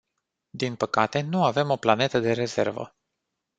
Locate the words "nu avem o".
1.21-1.75